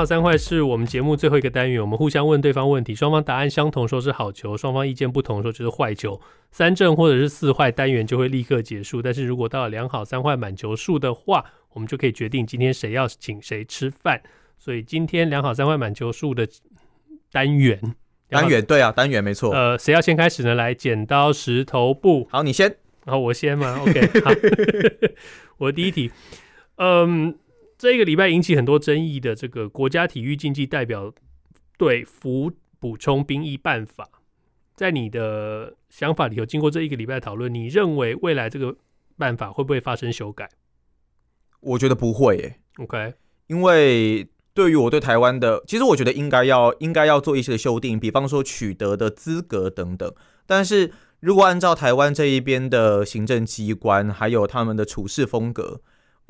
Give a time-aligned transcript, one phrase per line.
[0.00, 6.18] 好三坏是我们节目最后一个单元，我们互相问对方问题，双方答案相同说是好球，双方意见不同说就是坏球。
[6.50, 9.02] 三正或者是四坏单元就会立刻结束。
[9.02, 14.22] 但是如果到了两好三坏满球数的话，我们就可以决定今天谁要请谁吃饭。
[14.56, 16.48] 所以今天两好三坏满球数的
[17.30, 17.78] 单元，
[18.30, 19.52] 单元对啊，单元没错。
[19.52, 20.54] 呃，谁要先开始呢？
[20.54, 22.26] 来，剪刀石头布。
[22.30, 22.74] 好，你先。
[23.04, 24.30] 然后我先吗？OK，好，
[25.58, 26.10] 我第一题，
[26.76, 27.34] 嗯。
[27.80, 31.14] 这个礼拜引起很多争议的这个国家体育竞技代表
[31.78, 34.06] 队服补充兵役办法，
[34.76, 38.76] 在你的想法里头，经过这一个礼拜讨论，你认为未来这个
[39.16, 40.50] 办法会不会发生修改？
[41.60, 42.56] 我觉得不会耶。
[42.76, 43.14] OK，
[43.46, 50.14] 因为对于我对台湾的，其实我觉得应该要应该要做一些修订，比方说取得的资格等等。
[50.44, 55.80] 但是如果按照台湾这一边的行政机关还有他们的处事风格。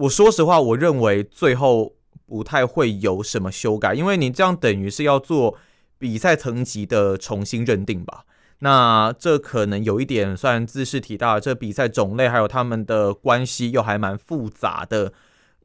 [0.00, 1.94] 我说实话，我认为最后
[2.26, 5.58] 不太会有什么修改，因为你这样等于是要做
[5.98, 8.24] 比赛层级的重新认定吧？
[8.60, 15.12] 那这可能有一点算兹事体大，这比赛种类还有他们的关系又还蛮复杂的，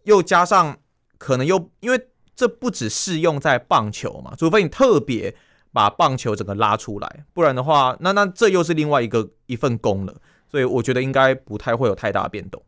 [0.04, 0.78] 又加上
[1.18, 5.34] 可能又因为这不只适用在棒球嘛，除非你特别
[5.72, 10.14] 把棒球整个拉出来，不然的话，那那这又是另外一个一份工了，
[10.50, 12.62] 所以我觉得应该不太会有太大变动。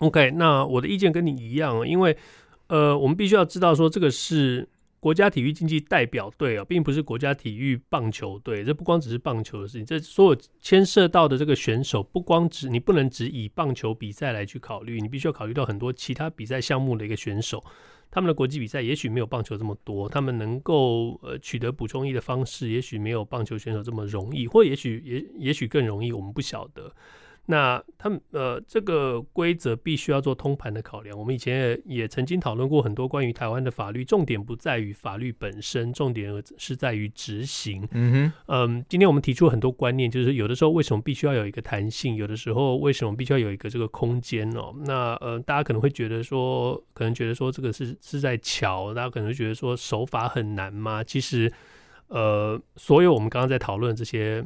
[0.00, 2.16] OK，那我的意见跟你一样，因为
[2.66, 8.64] 呃，我们必须要知道说，这个是国家体育竞技代表队啊，并不是国家体育棒球队。
[8.64, 17.62] 这不光只是棒球的事情，这所有牵涉到的这个选手，不光只你不能只以棒球比赛来去考虑，你必须要考虑到很多其他比赛项目的一个选手，
[18.10, 26.92] 他们的国际比赛也许没有棒球这么多，他们能够呃取得补充役的方式，也许没有棒球选手这么容易，或也许也也许更容易，我们不晓得。
[27.46, 31.18] 那他们呃，这个规则必须要做通盘的考量。
[31.18, 37.86] 我们以前也也曾经讨论过很多关于台湾的法律，重点不在于法律本身，重点是在于执行。
[37.92, 44.74] 嗯哼，嗯，今天我们提出很多观念，就是有的时候为什么必须要有一个弹性，有的时候为什么必须要有一个这个空间哦？
[44.86, 51.04] 那呃，大家可能会觉得说，可能觉得说这个是是在乔，大家可能会觉得说手法很难吗？
[51.04, 51.52] 其实，
[52.08, 54.42] 呃，所有我们刚刚在讨论这些。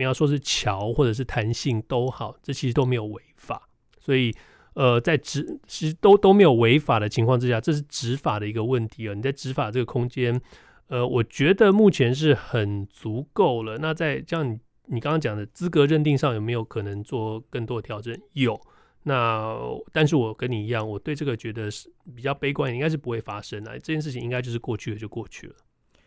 [0.00, 3.68] 你要说是桥或者是弹性都好，这其实都没有违法，
[4.00, 4.34] 所以
[4.72, 9.12] 呃，在执其实都都没有违法的情况之下，这是执法的一个问题啊。
[9.12, 10.40] 你在执法这个空间，
[10.88, 13.76] 呃，我觉得目前是很足够了。
[13.76, 18.18] 那在这样你你刚刚讲的资格认定上，有没有可能做更多的调整？
[18.32, 18.58] 有。
[19.02, 19.54] 那
[19.92, 23.72] 但是我跟你一样，我对这个觉得是比较悲观，应该是不会发生的。
[23.72, 25.54] 这件事情应该就是过去了就过去了。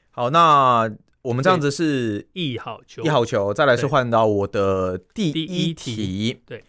[0.09, 0.91] 好，那。
[1.23, 6.41] 我们这样子是一好球，一好球，再来是换到我的第一题。
[6.45, 6.61] 对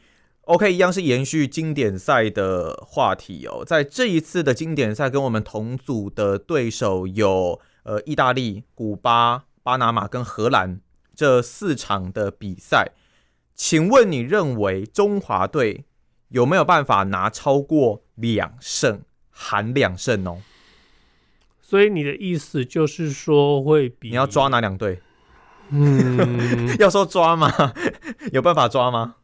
[0.42, 3.64] ，OK，一样是延续经典赛的话题哦。
[3.64, 10.80] 在这一次的经典赛，跟我们同组的对手有呃意大利、古巴、巴拿马跟荷兰
[11.16, 12.92] 这四场的比赛。
[13.56, 15.84] 请问你认为中华队
[16.28, 20.38] 有没有办法拿超过两胜，含两胜哦？
[21.66, 25.00] 所以你的意思就是说会比你要抓哪两队？
[25.70, 27.50] 嗯， 要说抓吗？
[28.32, 29.14] 有办法抓吗？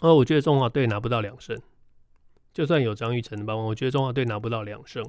[0.00, 1.56] 哦，我觉得中华队拿不到两胜，
[2.52, 5.08] 就算有张玉成的帮忙，我觉得中华队拿不到两胜。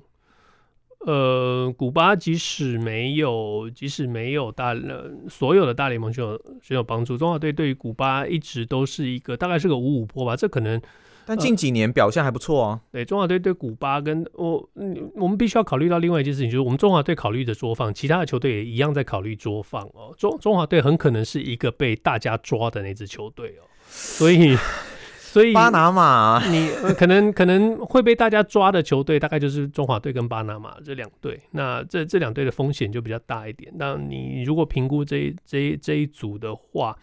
[0.99, 10.79] 呃，古巴即使没有，即使没有大呃所有的大联盟选手选手帮助，中华队对于古巴一直都是一个大概是个五五波吧，这可能。
[11.25, 12.79] 但近几年表现还不错啊。
[12.91, 20.13] 对，中华队对古巴跟我，嗯，我们必须要考虑到另外一件事情，就是我们中华队考虑的捉放，其他的球队也一样在考虑捉放哦。
[20.17, 24.55] 中中华队很可能是一个被大家抓的那支球队哦，所以
[25.17, 31.39] 所以巴拿马，你可能可能会被大家抓的球队，大概就是中华队跟巴拿马这两队。
[31.51, 33.73] 那这这两队的风险就比较大一点。
[33.75, 36.95] 那你如果评估这一这一这一组的话，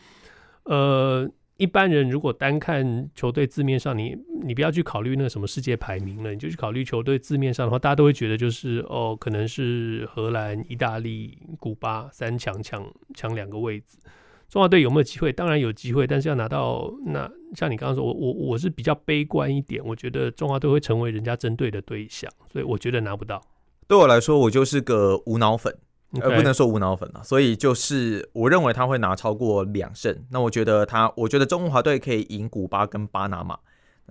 [0.64, 1.28] 呃。
[1.62, 13.96] 一般人如果单看球队字面上，你你不要去考虑那个什么世界排名了，你就去考虑球队字面上的话，大家都会觉得就是哦，可能是荷兰、意大利、古巴三强抢抢两个位置。
[14.48, 15.32] 中华队有没有机会？
[15.32, 23.40] 当然有机会，但是要拿到那像你刚刚说，我我我是比较悲观一点，我觉得中华队会成为人家针对的对象，所以我觉得拿不到。
[23.86, 25.72] 对我来说，我就是个无脑粉。
[26.20, 27.22] 呃，不能说无脑粉了。
[27.22, 30.24] 所以就是我认为他会拿超过两胜。
[30.30, 33.58] 那我觉得他，我觉得中华队可以赢古巴跟巴拿马，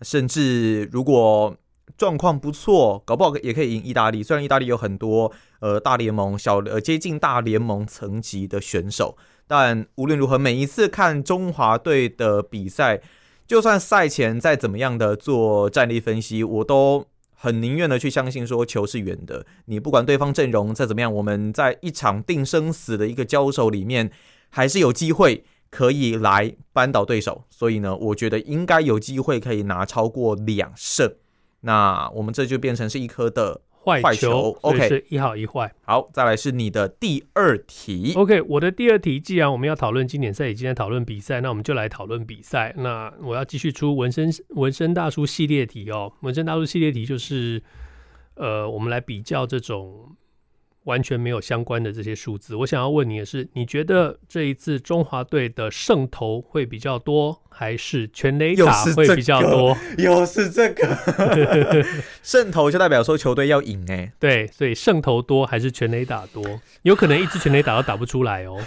[0.01, 1.56] 甚至如果
[1.98, 4.24] 状况不错，搞不好也可以赢意大利。
[4.24, 13.01] 虽然意大利有很多呃大联盟小呃接近大联盟层级的选手，但无论如何，每一次看中华队的比赛，
[13.45, 17.06] 就算赛前再怎么样的做战力分析，我都
[17.44, 19.48] 很宁愿的去相信说球是圆的。
[19.66, 24.12] 你不管对方阵容再怎么样，我们在一场定生死的一个交手里面，
[24.50, 27.46] 还是有机会可以来扳倒对手。
[27.50, 31.16] 所以呢，我觉得应该有机会可以拿超过两胜。
[31.62, 35.74] 那我们这就变成是一颗的坏球，OK，是一好一坏。
[35.81, 42.74] 好，再来是你的第二题，OK，我的第二题，既然我们要讨论经典赛，也今天讨论比赛，那我们就来讨论比赛。
[42.78, 47.62] 那我要继续出纹身纹身大叔系列题哦，纹身大叔系列题就是，
[48.36, 50.16] 呃，我们来比较这种。
[50.86, 59.78] 完全没有相关的这些数字，我想要问你的是，你觉得这一次中华队的胜投会比较多，还是全垒打会比较多？
[60.00, 60.98] 又是这个，
[62.24, 66.44] 胜投就代表说球队要赢哎，对，所以胜投多还是全垒打多？
[66.81, 68.57] 有可能一支全垒打都打不出来哦。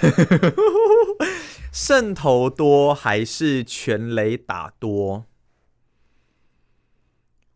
[1.73, 5.25] 胜投多还是全垒打多？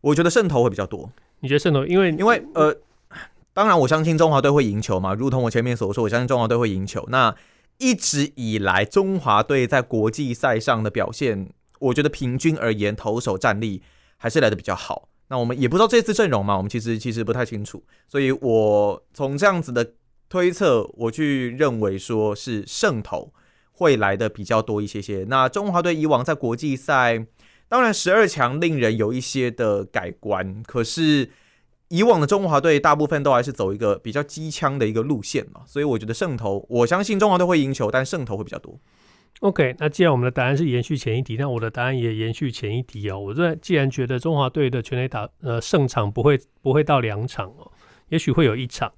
[0.01, 1.13] 我觉得胜投会比较多。
[1.39, 1.85] 你觉得胜投？
[1.85, 2.75] 因为因为呃。
[3.59, 7.05] 当然，我相信中华队会赢球嘛，如同我前面所说，我相信中华队会赢球。
[7.09, 7.35] 那
[7.77, 13.81] 一直以来，中华队在国际赛上的表现，我觉得平均而言，投手战力
[14.15, 15.09] 还是来得比较好。
[15.27, 17.83] 那我们也不知道这次阵容嘛，我们其实其实不太清楚。
[18.07, 19.91] 所以我从这样子的
[20.29, 23.33] 推测，我去认为说是胜投
[23.73, 25.25] 会来的比较多一些些。
[25.27, 27.25] 那中华队以往在国际赛，
[27.67, 31.31] 当然十二强令人有一些的改观，可是。
[31.89, 38.79] 以往的中华队大部分都还是走一个比较机枪的一个路线嘛，所以我觉得胜投，我相信中华队会赢球，但胜投会比较多。
[39.41, 43.19] OK，那既然我们的答案是延续前一题，那我的答案也延续前一题哦。
[43.19, 47.71] 我这既然觉得中华队的全垒打呃胜场不会不会到两场哦，
[48.09, 48.91] 也许会有一场，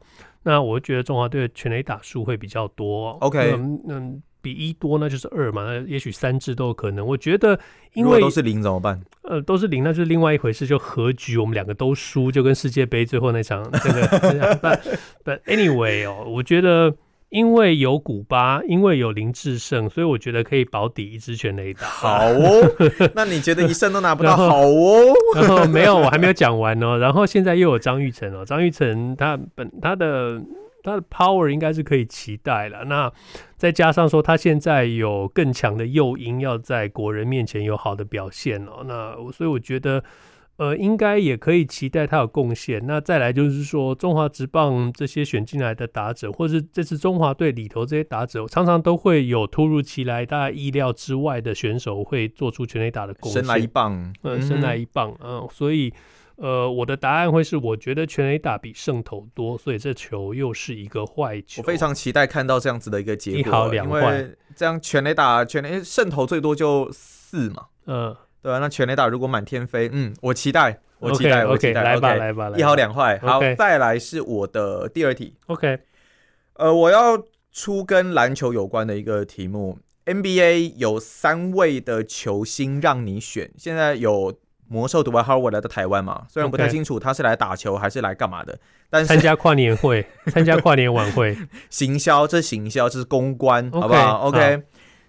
[0.43, 3.11] 那我觉得中华队的全垒打数会比较多。
[3.21, 3.81] OK，嗯。
[3.87, 7.05] 嗯比一多那就是二嘛，那也许三支都有可能。
[7.05, 7.59] 我觉得，
[7.93, 8.99] 因为都是零怎么办？
[9.21, 10.65] 呃，都是零，那就是另外一回事。
[10.65, 14.07] 就和局，我们两个都输，就跟世界杯最后那场 这个。
[14.57, 14.79] but
[15.23, 16.95] but anyway 哦，我觉得
[17.29, 21.85] 因为有古巴，因为有林志胜，所以我觉得可以保底一支全垒打。
[21.87, 22.71] 好哦，
[23.13, 24.35] 那你觉得一胜都拿不到？
[24.35, 26.97] 好哦，然后没有，我还没有讲完哦。
[26.97, 30.41] 然后现在又有张玉成哦，张玉成他本他的。
[30.83, 32.85] 他的 power 应该是可以期待了。
[32.85, 33.11] 那
[33.57, 38.83] 再加上说，他现在有更强的诱因，要在国人面前有好的表现哦。
[38.85, 40.03] 那所以我觉得，
[40.57, 42.85] 呃，应该也可以期待他有贡献。
[42.85, 55.93] 那再来就是说，中华职棒这些选进来的打者，或是这次中华队里头这些打者，常常都会有突如其来、大家意料之外的选手会做出全垒打的贡献，神来一棒，呃，神来一棒，嗯，所以。
[56.41, 61.61] 呃，我的答案会是，我觉得全垒打比胜投多，所以这球又是一个坏球。
[61.61, 75.77] 我非常期待看到这样子的一个结果，一好两坏，这样全垒打全垒胜投最多就四嘛，嗯，对啊，那全垒打如果满天飞，嗯，我期待，我期待，okay, 我期待，来吧，okay, 来吧，来吧，一好两坏，好.再来是我的第二题，OK，
[76.53, 84.35] 呃，我要出跟篮球有关的一个题目，NBA 有三位的球星让你选，现在有。
[84.71, 86.23] 魔兽独爱 Howard 来到台湾嘛？
[86.29, 88.57] 虽然不太清楚他是来打球还是来干嘛的，
[88.89, 91.37] 但是参加跨年会、 参加跨年晚会、
[91.69, 94.63] 行销，这行销这是公关，okay, 好不好？OK，好，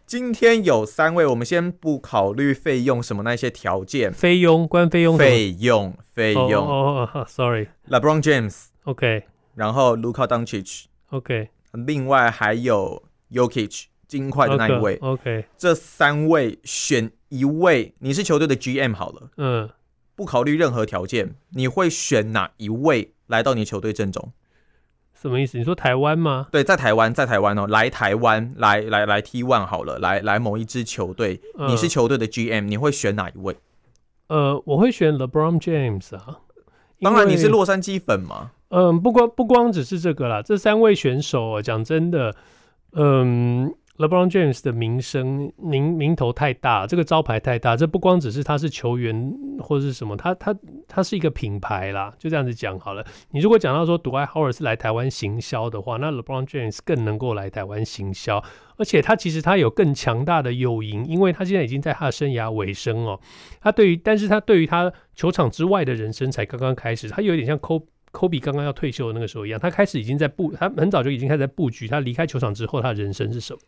[0.04, 6.66] 今天有三位，我们先不考虑费用什么那些条件，费用关费用费用费用。
[6.66, 9.22] 哦哦，Sorry，LeBron James，OK，
[9.54, 11.50] 然后 Luka Doncic，OK，
[11.86, 13.84] 另外还有 Jokic
[14.18, 17.10] 金块的那一位，OK，这三位选。
[17.32, 19.70] 一位，你是球队的 GM 好了，嗯，
[20.14, 24.34] 不考虑任何条件，你会选哪一位来到你球队阵中？
[25.14, 25.56] 什么意思？
[25.56, 26.48] 你说台湾吗？
[26.52, 33.56] 对，在台湾，在台湾哦，来台湾，来来来 T One 好了，来来某一支球队，嗯，你是球队的 GM，你会选哪一位？
[34.26, 36.40] 呃，我会选 LeBron James 啊。
[37.00, 38.50] 当然，你是洛杉矶粉嘛。
[38.68, 42.36] 嗯，不光不光只是这个啦，这三位选手啊，讲真的，
[42.92, 43.74] 嗯。
[43.98, 50.56] LeBron James 的名声名名头太大，这个招牌太大，这不光只是他是球员或者是什么，他他
[50.88, 53.04] 他是一个品牌啦，就这样子讲好了。
[53.32, 58.42] 你如果讲到说，杜爱豪尔是来台湾行销的话，那 LeBron James 更能够来台湾行销，
[58.78, 63.20] 而且他其实他有更强大的诱因，因为他现在已经在他的生涯尾声哦。
[63.60, 73.60] 他对于，但是他对于他球场之外的人生才刚刚开始，他有点像 Kobe 科比刚刚要退休的那个时候一样，他开始已经在布，他很早就已经开始在布局，他离开球场之后，他的人生是什么？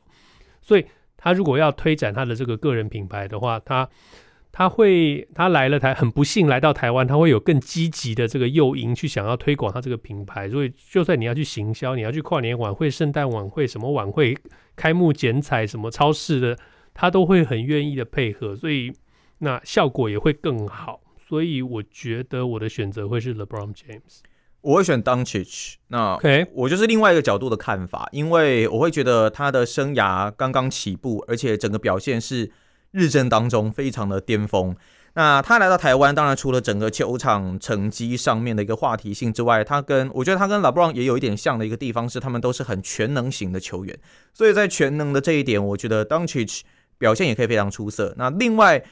[0.60, 0.86] 所以，
[1.16, 3.88] 他如果要推展他的这个个人品牌的话，他
[4.52, 10.48] 他会他来了台，很不幸来到台湾，他会有更积极的这个诱因去想要推广他这个品牌。
[10.48, 14.36] 所以，就算你要去行销，你要去跨年晚会、圣诞晚会、什么晚会、
[14.76, 16.58] 开幕剪彩、什么超市的，
[16.92, 18.92] 他都会很愿意的配合，所以
[19.38, 21.00] 那效果也会更好。
[21.18, 24.20] 所以，我觉得我的选择会是 LeBron James。
[24.64, 32.50] 我会选 Doncic，那 OK，我就是另外一个角度的看法，因为我会觉得他的生涯刚刚起步，而且整个表现是
[32.90, 34.74] 日正当中非常的巅峰。
[35.16, 43.94] 那他来到台湾，当然除了整个球场成绩上面的一个话题性之外，他跟我觉得他跟 LeBron 也有一点像的一个地方是，他们都是很全能型的球员，
[44.32, 46.62] 所以在全能的这一点，我觉得 Doncic
[46.96, 48.14] 表现也可以非常出色。
[48.16, 48.82] 那另外。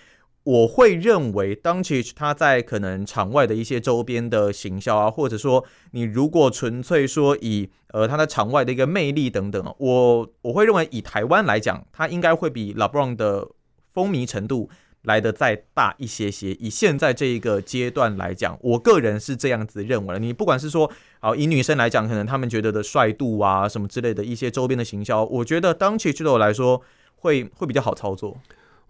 [0.45, 13.49] 我会认为 d o n c h 他在可能场外的一些周边的行销啊，或者说你如果纯粹说以呃他在场外的一个魅力等等，我我会认为以台湾来讲，他应该会比 LeBron 的
[13.93, 14.69] 风靡程度
[15.03, 16.53] 来得再大一些些。
[16.55, 20.19] 以现在这一个阶段来讲，我个人是这样子认为。
[20.19, 26.83] 你不管是说啊，以女生来讲，可能他们觉得的帅度啊什么之类的一些周边的行销，我觉得 d o n c h 对我来说
[27.17, 28.37] 会会比较好操作。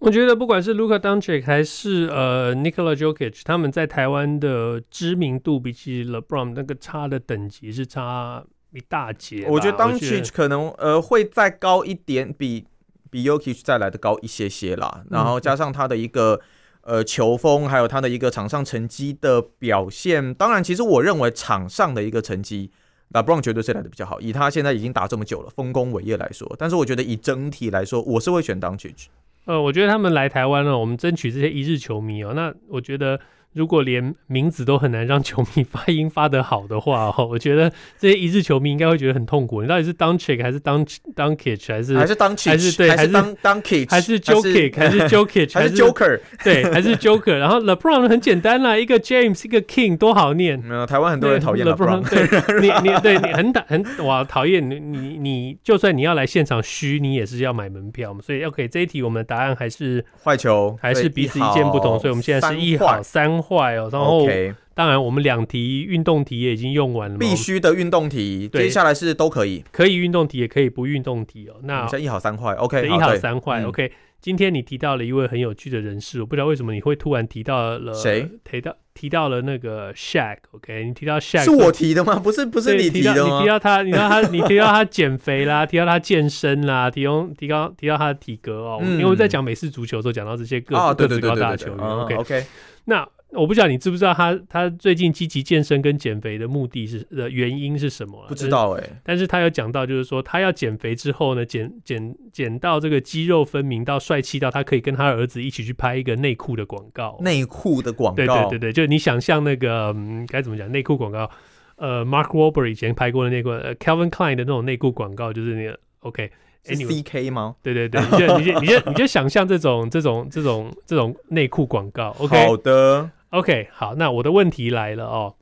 [0.02, 9.46] 我觉得不管是 Luka Doncic 还是呃 Nikola Jokic，他们在台湾的知名度比起 LeBron 那个差的等级是差一大截。
[9.48, 12.66] 我觉得 Doncic 可能呃会再高一点，比
[13.10, 15.04] 比 Jokic 再来的高一些些啦。
[15.08, 16.40] 然后加上他的一个
[16.80, 20.34] 呃球风，还有他的一个场上成绩的表现。
[20.34, 22.72] 当然，其实我认为场上的一个成绩
[23.12, 24.20] ，LeBron 绝对是来的比较好。
[24.20, 29.06] 以他现在已经打这么久了，丰功伟业来说，但是我觉得以整体来说，我是会选 Doncic。
[29.44, 32.32] 呃，我觉得他们来台湾了，我们争取这些一日球迷哦。
[32.34, 33.20] 那我觉得。
[33.52, 39.62] 如果连名字都很难让球迷发音发得好的话，哦， 我觉得这些一日球迷应该会觉得很痛苦。
[39.62, 46.96] 你到底是 Doncic 还是 Dunk Doncic 还是还是 Doncic 还是对还是 Doncic 还是 Jokic 还是 Jokic 还是 Joker 对还是
[46.96, 47.36] Joker？
[47.36, 50.58] 然后 LeBron 很简单啦，一个 James 一个 King 多好念。
[50.58, 58.20] 没有台湾很多人讨厌 LeBron，对你你 对你很打很哇讨厌你你你就算你要来现场虚，你也是要买门票嘛。
[58.22, 64.26] 所以 OK 这一题我们的答案还是坏球，还是彼此意见不同，所以我们现在是一好三坏哦，然后。
[64.74, 71.56] 当然，我们两题运动题也已经用完了，必须的运动题，接下来是都可以，可以运动题也可以不运动题哦。
[71.64, 73.92] 那一好三坏，OK，一好三坏，OK。
[74.22, 78.26] 今天你提到了一位很有趣的人士，我不知道为什么你会突然提到了谁？
[78.44, 80.84] 提到提到了那个 Shaq，OK？
[80.86, 82.18] 你提到 Shaq 是我提的吗？
[82.18, 83.40] 不是，不是你提的吗？
[83.40, 88.78] 你提到他，你提到他， 你提到他减肥啦，提到他健身啦，提到提高提到他的体格哦。
[88.82, 92.46] 因为我在讲美式足球的时候讲到这些个个子高大的球员，OK？OK
[92.86, 93.06] 那。
[93.32, 98.24] 我不知道你知不知道他他最近积极健身跟减肥的目的是的原因是什么？
[98.28, 107.18] 不知道哎、欸，但是他有讲到，就是说他要减肥之后呢，减减减到这个肌肉分明到帅气到他可以跟他儿子一起去拍一个内裤的广告。
[107.20, 109.94] 内裤的广告，对对对对，就你想象那个
[110.28, 111.30] 该、嗯、怎么讲内裤广告？
[111.76, 116.30] 呃，Mark Wahlberg 以前拍过的内裤，呃，Calvin Klein 的那种内裤广告，就是那个 OK。
[116.64, 117.56] Anyway, CK 吗？
[117.60, 122.14] 对对对，你就你就你就你就想象这种这种这种这种内裤广告。
[122.20, 123.10] OK，好的。
[123.32, 125.36] OK，好，那我的问题来了哦。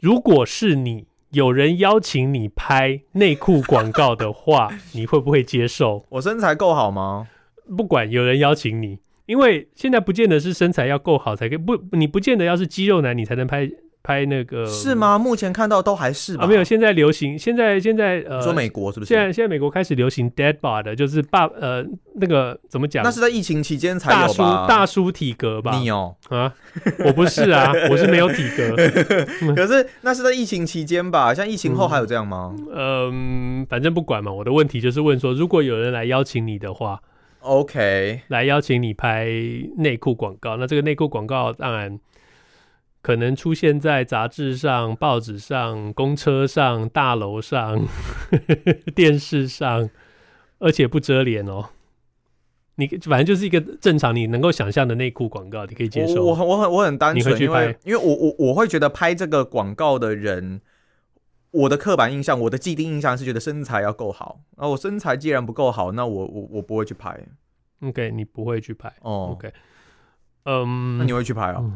[0.00, 6.06] 如果是你，有人邀请你拍内裤广告的话， 你会不会接受？
[6.08, 7.28] 我身材够好吗？
[7.76, 13.70] 不管有人邀请你，因为现在不见得是身材要够好才可以，不，你不见得要是肌肉男你才能拍。
[14.08, 15.18] 拍那个是吗？
[15.18, 16.44] 目前看到都还是吧。
[16.44, 19.10] 啊，没有，现在流行，现在现在呃，说美国是不是？
[19.10, 21.84] 现在现在美国开始流行 dead bod 就是爸呃
[22.14, 23.04] 那个怎么讲？
[23.04, 24.26] 那是在疫情期间才有吧？
[24.26, 25.76] 大叔大叔体格吧？
[25.76, 26.50] 你哦啊，
[27.04, 28.74] 我不是啊， 我是没有体格。
[29.54, 31.34] 可是那是在疫情期间吧？
[31.34, 32.56] 像疫情后还有这样吗？
[32.74, 34.32] 嗯，反正不管嘛。
[34.32, 36.98] 我的问题就是问说，如果有人来邀请你的话
[37.40, 39.26] ，OK，来邀请你拍
[39.76, 42.00] 内裤广告，那这个内裤广告当然。
[43.00, 47.86] 可能出现在杂志上、报纸上、公车上、大楼上、
[48.94, 49.88] 电视上，
[50.58, 51.70] 而且不遮脸哦。
[52.74, 56.24] 你反正就是一个正常你能够想象的内裤广告，你可以接受。
[56.24, 60.60] 我我很我很单纯，因为因为我我我会觉得拍这个广告的人，
[61.50, 64.42] 我的刻板印象、我的既定印象是觉得身材要够好。
[64.56, 67.18] 啊，我身材既然不够好，那我我我不会去拍。
[67.80, 69.30] OK，你不会去拍哦。
[69.32, 69.52] OK，
[70.44, 71.68] 嗯，那你会去拍哦？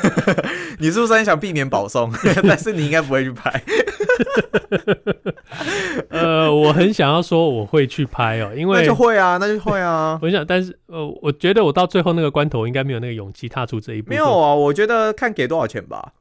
[0.78, 2.12] 你是不是很想避免保送？
[2.46, 3.62] 但是你应该不会去拍。
[6.08, 10.18] 呃，我很想要说我会去拍哦，因为那就会啊，那就会啊。
[10.22, 14.10] 我想，但是呃，我觉得我到最后那个关头，我应该没有那个勇气踏出这一步。
[14.10, 16.12] 没有啊，我觉得看给多少钱吧。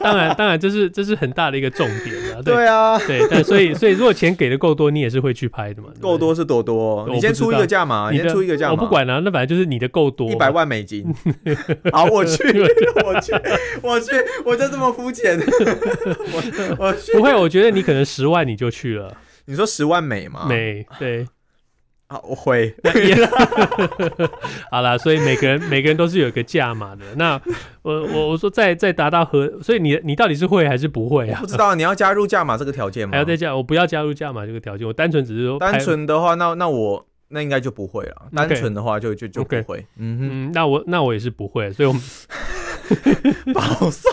[0.00, 2.42] 当然， 当然，这是这是很大的一个重点啊。
[2.44, 5.88] 对，对啊，对，但所以所以如果钱给的够多，你也是会去拍的嘛。
[6.00, 8.72] 够多是多多，你先出一个价嘛，你先出一个价嘛。
[8.72, 11.04] 我不管啊，那反正就是你的够多，一百万美金。
[11.92, 12.42] 好，我去，
[13.04, 13.32] 我去，
[13.82, 14.12] 我去，
[14.44, 15.38] 我就这么肤浅。
[16.78, 19.14] 我我不会，我觉得你可能十万你就去了。
[19.44, 20.46] 你说十万美吗？
[20.48, 21.26] 美，对。
[22.08, 22.74] 好，我会。
[24.70, 27.04] 好啦，所以每个人 每个人都是有一个价码的。
[27.16, 27.40] 那
[27.82, 31.38] 我我我说再再达到和，所以你你到底是会还是不会啊？
[31.40, 33.12] 不知道，你要加入价码这个条件吗？
[33.12, 33.54] 还要再加？
[33.54, 35.58] 我不要加入价码这个条件，我单纯只是说。
[35.58, 38.26] 单纯的话，那那我那应该就不会了。
[38.34, 39.86] 单纯的话就就就不会。
[39.96, 42.02] 嗯哼，那我那我也是不会，所以我们。
[43.54, 44.12] 保送，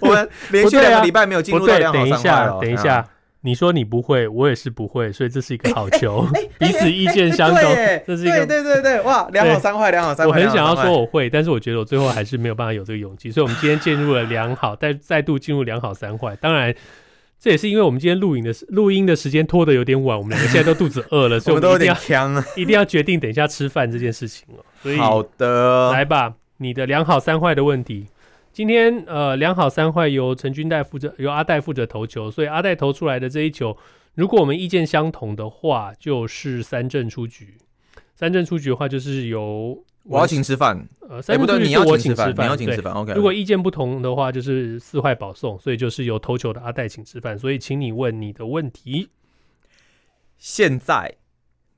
[0.00, 2.58] 我 们连续两个礼拜没有进入到良好三坏了。
[2.60, 3.08] 等一下，等一下，
[3.42, 6.26] 你说你不会，我也是不会，所以这是一个好球，
[6.58, 7.60] 彼此意见相同。
[8.06, 10.30] 这是一个对对对哇，良好三坏，良好三坏。
[10.30, 16.34] 我很想要说我会，但是我觉得我最后还是没有办法有这个勇气，所以我们今天进入了良好，再再度进入良好三坏。
[16.36, 16.74] 当然，
[17.38, 24.64] 这也是因为我们今天录影的录音的时间拖得有点晚，我们两个现在都肚子饿了，所以我们一定要一定要决定等一下吃饭这件事情哦。
[24.82, 26.32] 所以好的，来吧。
[26.58, 28.06] 你的良好三坏的问题，
[28.52, 33.76] 今天呃，良好三坏由陈君代负责，由阿代负责投球，所以阿代投出来的这一球，
[34.14, 37.56] 如果我们意见相同的话，就是三振出局。
[38.14, 43.12] 三振出局的话，就是由我要请吃饭，呃，三振出局是我请吃饭，你要请吃饭，OK。
[43.14, 47.36] 如果意见不同的话，就是四坏保送，所以就是由投球的阿代请吃饭。
[47.36, 49.08] 所以，请你问你的问题。
[50.38, 51.16] 现在。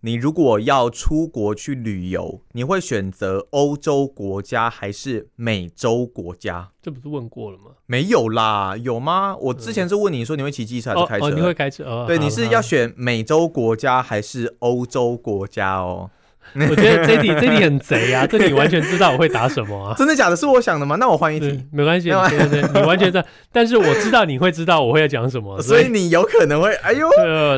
[0.06, 6.70] 你如果要出国去旅游，你会选择欧洲国家还是美洲国家？
[6.80, 7.72] 这不是问过了吗？
[7.86, 9.36] 没有啦，有吗？
[9.36, 11.26] 我之前是问你说你会骑机车还是开车？
[11.26, 11.82] 哦，哦，你会开车？
[11.82, 16.08] 哦，对，你是要选美洲国家还是欧洲国家哦？
[16.70, 18.26] 我觉得这题这题很贼啊！
[18.30, 19.94] 这题完全知道我会答什么啊？
[19.96, 20.36] 真的假的？
[20.36, 20.96] 是我想的吗？
[20.98, 22.10] 那我换一题，没关系。
[22.10, 27.08] 对对对，你完全知道， 但是我知道你会知道我会要讲什么，所以你有可能会哎呦，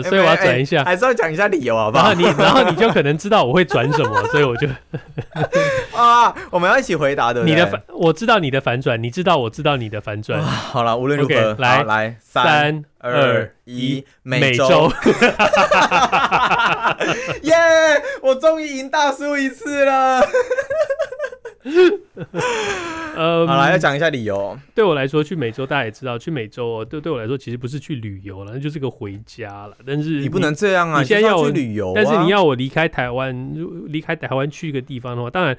[0.02, 2.12] 所以我要转一下，还是要讲一下理由好不好？
[2.12, 4.66] 然后你然后你就可能知道我会转什么，所以我就
[5.99, 7.42] 啊，我们要一起回答的。
[7.42, 10.40] 你的反，我知道你的反转，你知道我知道你的反转。
[10.40, 14.92] 好了，无论如何，来来，三二一，美洲。
[17.42, 20.20] 耶！yeah, 我终于赢大叔一次了。
[23.16, 24.57] 呃， 好了，要讲一下理由。
[24.75, 29.77] 对我来说，去美洲大家也知道，去美洲对对我来说其实不是去旅游了，那就是个回家了。
[29.87, 31.01] 但是你，不能这样啊！
[31.01, 33.55] 你现在要我去旅游，但是你要我离开台湾，
[33.87, 35.57] 离开台湾去一个地方的话，当然，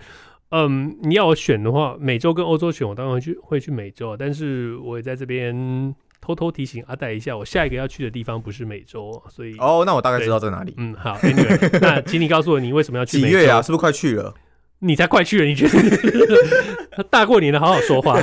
[0.51, 4.15] 嗯，你要我选的话，美洲跟欧洲选，我当然会去会去美洲。
[4.17, 5.95] 但是我也在这边。
[6.21, 10.73] 偷偷提醒阿戴一下，我下一个要去的地方不是美洲，所以哦，那我大概知道在哪里。
[10.75, 13.27] 嗯，好，Anyway, 那请你告诉我，你为什么要去美洲？
[13.29, 13.61] 几月啊？
[13.61, 14.33] 是不是快去了？
[14.79, 17.03] 你 才快去了，你觉得？
[17.09, 18.21] 大过年的，好好说话。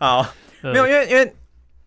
[0.00, 0.26] 好，
[0.62, 1.32] 没有，因为因为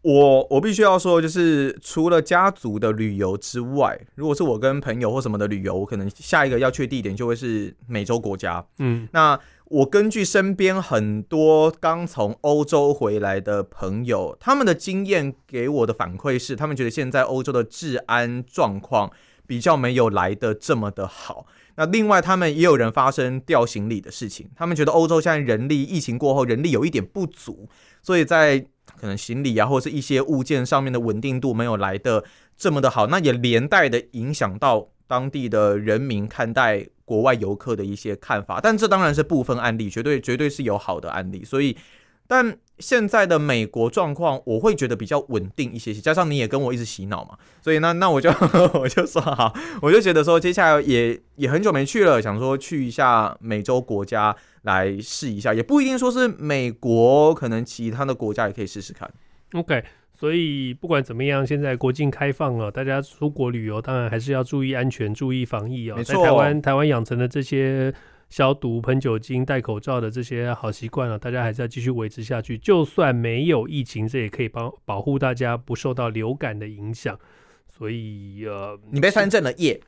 [0.06, 8.63] 我我必须要说，就是除了家族的旅游之外，如果是我跟朋友或什么的旅游，我可能下一个要去的地点就会是美洲国家。
[8.80, 9.39] 嗯，那。
[9.68, 19.12] 我根据身边很多刚从欧洲回来的朋友，他们的经验给我的反馈是，他们觉得现在欧洲的治安状况
[19.48, 21.48] 比较没有来的这么的好。
[21.78, 27.68] 那另外，他们也有人发生掉行李的事情，他们觉得欧洲现在人力疫情过后人力有一点不足，
[28.04, 28.68] 所以在
[29.00, 32.24] 可能行李啊或者是一些物件上面的稳定度没有来的
[32.58, 36.88] 这么的好，那也连带的影响到当地的人民看待。
[37.08, 41.43] 国外游客的一些看法，但这当然是部分案例，绝对绝对是有好的案例。
[41.45, 41.78] 所以，
[42.26, 46.02] 但现在的美国状况，我会觉得比较稳定一些些。
[46.02, 48.32] 加上你也跟我一直洗脑嘛，所以那那我就
[48.74, 59.10] 我就说好，我就觉得说接下来也也很久没去了，想说去一下美洲国家来试一下，也不一定说是美国，可能其他的国家也可以试试看。
[59.54, 59.84] OK。
[60.17, 66.01] 所以不管怎么样，现在国境开放了，大家出国旅游当然还是要注意安全、注意防疫哦。
[66.01, 67.93] 在台湾，台湾养成的这些
[68.30, 72.58] 消毒、喷酒精、戴口罩的这些好习惯了，大家还是要继续维持下去。
[72.58, 77.19] 就算没有疫情，这也可以帮保护大家不受到流感的影响。
[77.67, 79.82] 所以呃，你被三振了耶？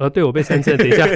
[0.00, 0.74] 呃，对，我被三次。
[0.78, 1.04] 等一下，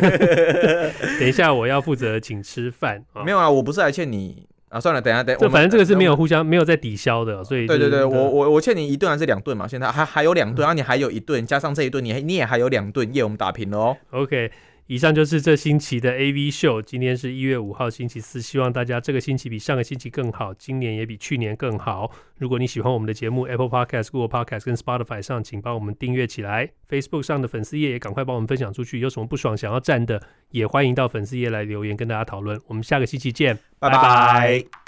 [1.18, 3.02] 等一下，我要负责请吃饭。
[3.24, 4.46] 没有啊，我不是来欠你。
[4.68, 9.66] 啊，算了，等一下，等反正这个是没有互相没有在抵消的，所以对对对，我我我欠你一顿还是两顿嘛？
[9.66, 13.96] 现在还还有两顿，然后你还有一顿，加上这一顿，你还你也还有两顿，耶，我们打平了哦。
[14.10, 14.50] OK，
[14.86, 16.82] 以上就是这星期的 AV 秀。
[16.82, 18.42] 今天是一月五号，星期四。
[18.42, 22.10] 希望大家这个星期比上个星期更好，今年也比去年更好。
[22.38, 26.70] 如果你喜欢我们的节目，Apple Podcast、Google Podcast 跟 Spotify 上，请帮我们订阅起来。
[26.88, 29.00] Facebook 上的粉丝页也赶快帮我们分享出去。
[29.00, 32.60] 有什么不爽想要赞的，也欢迎到粉丝页来留言跟大家讨论。
[32.66, 33.96] 我们下个星期见，拜拜。
[33.96, 34.83] 拜拜。